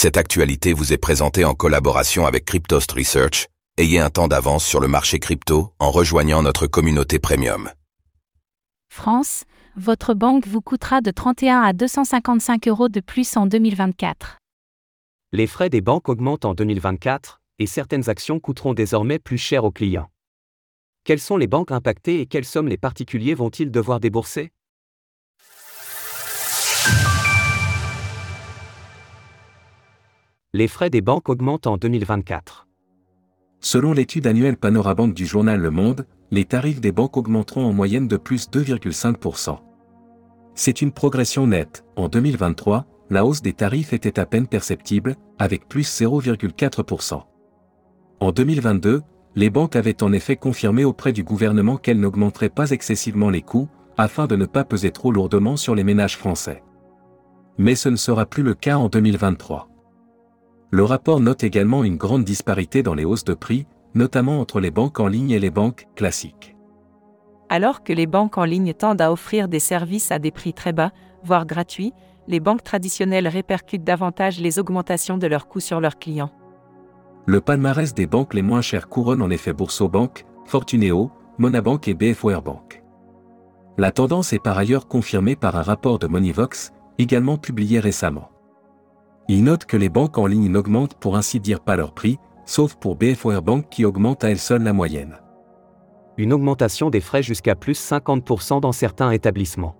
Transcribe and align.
Cette 0.00 0.16
actualité 0.16 0.74
vous 0.74 0.92
est 0.92 0.96
présentée 0.96 1.44
en 1.44 1.54
collaboration 1.54 2.24
avec 2.24 2.44
Cryptost 2.44 2.92
Research. 2.92 3.48
Ayez 3.78 3.98
un 3.98 4.10
temps 4.10 4.28
d'avance 4.28 4.64
sur 4.64 4.78
le 4.78 4.86
marché 4.86 5.18
crypto 5.18 5.72
en 5.80 5.90
rejoignant 5.90 6.40
notre 6.40 6.68
communauté 6.68 7.18
premium. 7.18 7.68
France, 8.88 9.42
votre 9.74 10.14
banque 10.14 10.46
vous 10.46 10.60
coûtera 10.60 11.00
de 11.00 11.10
31 11.10 11.62
à 11.62 11.72
255 11.72 12.68
euros 12.68 12.88
de 12.88 13.00
plus 13.00 13.36
en 13.36 13.46
2024. 13.46 14.38
Les 15.32 15.48
frais 15.48 15.68
des 15.68 15.80
banques 15.80 16.08
augmentent 16.08 16.44
en 16.44 16.54
2024 16.54 17.40
et 17.58 17.66
certaines 17.66 18.08
actions 18.08 18.38
coûteront 18.38 18.74
désormais 18.74 19.18
plus 19.18 19.36
cher 19.36 19.64
aux 19.64 19.72
clients. 19.72 20.10
Quelles 21.02 21.18
sont 21.18 21.36
les 21.36 21.48
banques 21.48 21.72
impactées 21.72 22.20
et 22.20 22.26
quelles 22.26 22.44
sommes 22.44 22.68
les 22.68 22.78
particuliers 22.78 23.34
vont-ils 23.34 23.72
devoir 23.72 23.98
débourser? 23.98 24.52
Les 30.58 30.66
frais 30.66 30.90
des 30.90 31.02
banques 31.02 31.28
augmentent 31.28 31.68
en 31.68 31.76
2024. 31.76 32.66
Selon 33.60 33.92
l'étude 33.92 34.26
annuelle 34.26 34.56
Panorabank 34.56 35.14
du 35.14 35.24
journal 35.24 35.60
Le 35.60 35.70
Monde, 35.70 36.04
les 36.32 36.46
tarifs 36.46 36.80
des 36.80 36.90
banques 36.90 37.16
augmenteront 37.16 37.64
en 37.64 37.72
moyenne 37.72 38.08
de 38.08 38.16
plus 38.16 38.50
2,5%. 38.50 39.56
C'est 40.56 40.82
une 40.82 40.90
progression 40.90 41.46
nette. 41.46 41.84
En 41.94 42.08
2023, 42.08 42.86
la 43.08 43.24
hausse 43.24 43.40
des 43.40 43.52
tarifs 43.52 43.92
était 43.92 44.18
à 44.18 44.26
peine 44.26 44.48
perceptible, 44.48 45.14
avec 45.38 45.68
plus 45.68 45.88
0,4%. 46.00 47.22
En 48.18 48.32
2022, 48.32 49.02
les 49.36 49.50
banques 49.50 49.76
avaient 49.76 50.02
en 50.02 50.12
effet 50.12 50.34
confirmé 50.34 50.84
auprès 50.84 51.12
du 51.12 51.22
gouvernement 51.22 51.76
qu'elles 51.76 52.00
n'augmenteraient 52.00 52.48
pas 52.48 52.72
excessivement 52.72 53.30
les 53.30 53.42
coûts, 53.42 53.68
afin 53.96 54.26
de 54.26 54.34
ne 54.34 54.46
pas 54.46 54.64
peser 54.64 54.90
trop 54.90 55.12
lourdement 55.12 55.56
sur 55.56 55.76
les 55.76 55.84
ménages 55.84 56.16
français. 56.16 56.64
Mais 57.58 57.76
ce 57.76 57.88
ne 57.88 57.94
sera 57.94 58.26
plus 58.26 58.42
le 58.42 58.54
cas 58.54 58.76
en 58.76 58.88
2023. 58.88 59.67
Le 60.70 60.84
rapport 60.84 61.20
note 61.20 61.44
également 61.44 61.82
une 61.82 61.96
grande 61.96 62.24
disparité 62.24 62.82
dans 62.82 62.94
les 62.94 63.06
hausses 63.06 63.24
de 63.24 63.34
prix, 63.34 63.66
notamment 63.94 64.40
entre 64.40 64.60
les 64.60 64.70
banques 64.70 65.00
en 65.00 65.06
ligne 65.06 65.30
et 65.30 65.38
les 65.38 65.50
banques 65.50 65.86
classiques. 65.96 66.56
Alors 67.48 67.82
que 67.82 67.94
les 67.94 68.06
banques 68.06 68.36
en 68.36 68.44
ligne 68.44 68.74
tendent 68.74 69.00
à 69.00 69.10
offrir 69.10 69.48
des 69.48 69.60
services 69.60 70.12
à 70.12 70.18
des 70.18 70.30
prix 70.30 70.52
très 70.52 70.74
bas, 70.74 70.92
voire 71.24 71.46
gratuits, 71.46 71.94
les 72.26 72.40
banques 72.40 72.62
traditionnelles 72.62 73.28
répercutent 73.28 73.84
davantage 73.84 74.38
les 74.38 74.58
augmentations 74.58 75.16
de 75.16 75.26
leurs 75.26 75.48
coûts 75.48 75.60
sur 75.60 75.80
leurs 75.80 75.98
clients. 75.98 76.30
Le 77.24 77.40
palmarès 77.40 77.94
des 77.94 78.06
banques 78.06 78.34
les 78.34 78.42
moins 78.42 78.60
chères 78.60 78.90
couronne 78.90 79.22
en 79.22 79.30
effet 79.30 79.54
Boursobank, 79.54 80.26
Fortuneo, 80.44 81.10
Monabank 81.38 81.88
et 81.88 81.94
BFOR 81.94 82.42
Bank. 82.42 82.82
La 83.78 83.92
tendance 83.92 84.34
est 84.34 84.42
par 84.42 84.58
ailleurs 84.58 84.88
confirmée 84.88 85.36
par 85.36 85.56
un 85.56 85.62
rapport 85.62 85.98
de 85.98 86.06
Monivox, 86.06 86.72
également 86.98 87.38
publié 87.38 87.80
récemment. 87.80 88.30
Il 89.30 89.44
note 89.44 89.66
que 89.66 89.76
les 89.76 89.90
banques 89.90 90.16
en 90.16 90.26
ligne 90.26 90.48
n'augmentent 90.48 90.94
pour 90.94 91.18
ainsi 91.18 91.38
dire 91.38 91.60
pas 91.60 91.76
leur 91.76 91.92
prix, 91.92 92.18
sauf 92.46 92.76
pour 92.76 92.96
BFOR 92.96 93.42
Bank 93.42 93.66
qui 93.70 93.84
augmente 93.84 94.24
à 94.24 94.30
elle 94.30 94.38
seule 94.38 94.62
la 94.62 94.72
moyenne. 94.72 95.18
Une 96.16 96.32
augmentation 96.32 96.88
des 96.88 97.02
frais 97.02 97.22
jusqu'à 97.22 97.54
plus 97.54 97.78
50% 97.78 98.62
dans 98.62 98.72
certains 98.72 99.10
établissements. 99.10 99.76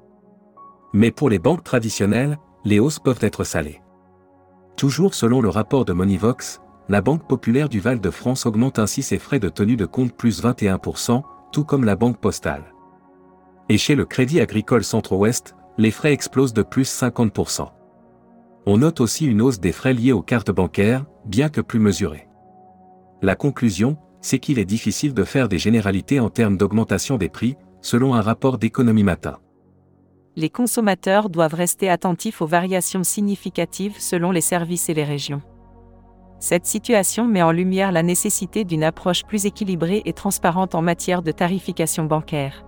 Mais 0.93 1.11
pour 1.11 1.31
les 1.31 1.39
banques 1.39 1.65
traditionnelles, 1.65 2.37
les 2.67 2.79
hausses 2.79 2.99
peuvent 2.99 3.23
être 3.23 3.43
salées. 3.43 3.81
Toujours 4.77 5.15
selon 5.15 5.41
le 5.41 5.49
rapport 5.49 5.87
de 5.87 5.95
Monivox, 5.95 6.61
la 6.91 7.01
Banque 7.01 7.27
populaire 7.27 7.71
du 7.71 7.81
Val-de-France 7.81 8.45
augmente 8.45 8.79
ainsi 8.79 9.03
ses 9.03 9.19
frais 9.19 9.41
de 9.41 9.49
tenue 9.49 9.77
de 9.77 9.87
compte 9.87 10.13
plus 10.13 10.43
21%, 10.43 11.23
tout 11.53 11.65
comme 11.65 11.85
la 11.85 11.97
Banque 11.97 12.19
postale. 12.19 12.75
Et 13.71 13.79
chez 13.79 13.95
le 13.95 14.05
Crédit 14.05 14.41
Agricole 14.41 14.85
Centre-Ouest, 14.85 15.57
les 15.79 15.91
frais 15.91 16.13
explosent 16.13 16.55
de 16.55 16.63
plus 16.63 16.89
50%. 16.89 17.69
On 18.71 18.77
note 18.77 19.01
aussi 19.01 19.25
une 19.25 19.41
hausse 19.41 19.61
des 19.61 19.73
frais 19.73 19.95
liés 19.95 20.13
aux 20.13 20.21
cartes 20.21 20.51
bancaires, 20.51 21.07
bien 21.25 21.49
que 21.49 21.63
plus 21.63 21.79
mesurée. 21.79 22.29
La 23.23 23.35
conclusion, 23.35 23.97
c'est 24.21 24.39
qu'il 24.39 24.59
est 24.59 24.67
difficile 24.67 25.15
de 25.15 25.25
faire 25.25 25.49
des 25.49 25.57
généralités 25.57 26.21
en 26.21 26.29
termes 26.29 26.59
d'augmentation 26.59 27.17
des 27.17 27.31
prix, 27.31 27.57
selon 27.81 28.13
un 28.13 28.21
rapport 28.21 28.59
d'économie 28.59 29.05
matin. 29.05 29.39
Les 30.37 30.51
consommateurs 30.51 31.31
doivent 31.31 31.55
rester 31.55 31.89
attentifs 31.89 32.43
aux 32.43 32.47
variations 32.47 33.05
significatives 33.05 33.97
selon 33.99 34.33
les 34.33 34.43
services 34.43 34.91
et 34.91 34.95
les 34.95 35.05
régions. 35.05 35.41
Cette 36.39 36.67
situation 36.67 37.27
met 37.27 37.43
en 37.43 37.53
lumière 37.53 37.91
la 37.91 38.03
nécessité 38.03 38.67
d'une 38.67 38.85
approche 38.85 39.25
plus 39.25 39.47
équilibrée 39.47 40.03
et 40.05 40.13
transparente 40.13 40.75
en 40.75 40.83
matière 40.83 41.23
de 41.23 41.33
tarification 41.33 42.05
bancaire. 42.05 42.68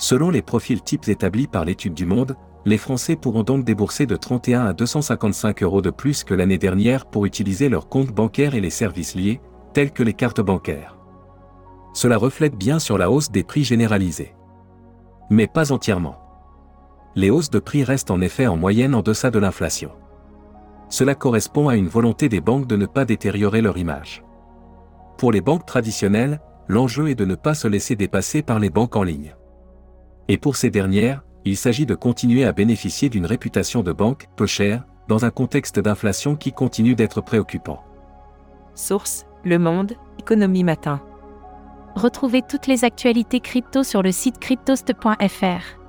Selon 0.00 0.30
les 0.30 0.40
profils 0.40 0.80
types 0.80 1.08
établis 1.08 1.46
par 1.46 1.66
l'étude 1.66 1.92
du 1.92 2.06
Monde, 2.06 2.34
les 2.64 2.78
Français 2.78 3.16
pourront 3.16 3.42
donc 3.42 3.66
débourser 3.66 4.06
de 4.06 4.16
31 4.16 4.64
à 4.64 4.72
255 4.72 5.62
euros 5.62 5.82
de 5.82 5.90
plus 5.90 6.24
que 6.24 6.32
l'année 6.32 6.56
dernière 6.56 7.04
pour 7.04 7.26
utiliser 7.26 7.68
leurs 7.68 7.86
comptes 7.86 8.10
bancaires 8.10 8.54
et 8.54 8.62
les 8.62 8.70
services 8.70 9.14
liés, 9.14 9.42
tels 9.74 9.92
que 9.92 10.02
les 10.02 10.14
cartes 10.14 10.40
bancaires. 10.40 10.96
Cela 11.92 12.16
reflète 12.16 12.56
bien 12.56 12.78
sur 12.78 12.96
la 12.96 13.10
hausse 13.10 13.30
des 13.30 13.44
prix 13.44 13.62
généralisés. 13.62 14.34
Mais 15.28 15.46
pas 15.46 15.70
entièrement. 15.70 16.16
Les 17.14 17.28
hausses 17.28 17.50
de 17.50 17.58
prix 17.58 17.84
restent 17.84 18.10
en 18.10 18.22
effet 18.22 18.46
en 18.46 18.56
moyenne 18.56 18.94
en 18.94 19.02
deçà 19.02 19.30
de 19.30 19.38
l'inflation. 19.38 19.90
Cela 20.88 21.14
correspond 21.14 21.68
à 21.68 21.76
une 21.76 21.88
volonté 21.88 22.30
des 22.30 22.40
banques 22.40 22.66
de 22.66 22.76
ne 22.76 22.86
pas 22.86 23.04
détériorer 23.04 23.60
leur 23.60 23.76
image. 23.76 24.24
Pour 25.18 25.30
les 25.30 25.42
banques 25.42 25.66
traditionnelles, 25.66 26.40
l'enjeu 26.68 27.10
est 27.10 27.14
de 27.14 27.26
ne 27.26 27.34
pas 27.34 27.54
se 27.54 27.68
laisser 27.68 27.96
dépasser 27.96 28.40
par 28.40 28.58
les 28.58 28.70
banques 28.70 28.96
en 28.96 29.02
ligne. 29.02 29.34
Et 30.30 30.38
pour 30.38 30.54
ces 30.54 30.70
dernières, 30.70 31.24
il 31.44 31.56
s'agit 31.56 31.86
de 31.86 31.96
continuer 31.96 32.44
à 32.44 32.52
bénéficier 32.52 33.08
d'une 33.08 33.26
réputation 33.26 33.82
de 33.82 33.90
banque 33.90 34.28
peu 34.36 34.46
chère, 34.46 34.84
dans 35.08 35.24
un 35.24 35.30
contexte 35.30 35.80
d'inflation 35.80 36.36
qui 36.36 36.52
continue 36.52 36.94
d'être 36.94 37.20
préoccupant. 37.20 37.82
Source 38.76 39.26
Le 39.44 39.58
Monde, 39.58 39.94
Économie 40.20 40.62
Matin. 40.62 41.02
Retrouvez 41.96 42.42
toutes 42.48 42.68
les 42.68 42.84
actualités 42.84 43.40
crypto 43.40 43.82
sur 43.82 44.04
le 44.04 44.12
site 44.12 44.38
cryptost.fr. 44.38 45.80